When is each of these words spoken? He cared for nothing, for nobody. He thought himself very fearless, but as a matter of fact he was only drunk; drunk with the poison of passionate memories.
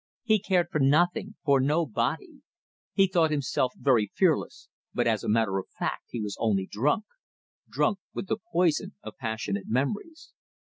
He 0.23 0.39
cared 0.39 0.69
for 0.71 0.79
nothing, 0.79 1.35
for 1.45 1.59
nobody. 1.59 2.41
He 2.91 3.05
thought 3.05 3.29
himself 3.29 3.71
very 3.77 4.09
fearless, 4.15 4.67
but 4.95 5.05
as 5.07 5.23
a 5.23 5.29
matter 5.29 5.59
of 5.59 5.67
fact 5.77 6.05
he 6.09 6.19
was 6.19 6.35
only 6.39 6.65
drunk; 6.65 7.05
drunk 7.69 7.99
with 8.11 8.25
the 8.25 8.37
poison 8.51 8.95
of 9.03 9.15
passionate 9.19 9.65
memories. 9.67 10.33